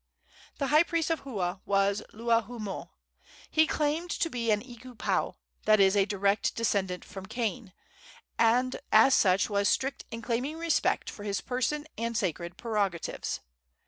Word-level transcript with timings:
The 0.57 0.69
high 0.69 0.81
priest 0.81 1.11
of 1.11 1.19
Hua 1.19 1.59
was 1.63 2.01
Luahoomoe. 2.11 2.89
He 3.51 3.67
claimed 3.67 4.09
to 4.09 4.31
be 4.31 4.49
an 4.49 4.61
iku 4.63 4.95
pau 4.97 5.35
that 5.65 5.79
is, 5.79 5.95
a 5.95 6.05
direct 6.07 6.55
descendant 6.55 7.05
from 7.05 7.27
Kane 7.27 7.71
and 8.39 8.77
as 8.91 9.13
such 9.13 9.47
was 9.47 9.69
strict 9.69 10.05
in 10.09 10.23
claiming 10.23 10.57
respect 10.57 11.07
for 11.07 11.23
his 11.23 11.39
person 11.39 11.85
and 11.99 12.17
sacred 12.17 12.57
prerogatives. 12.57 13.41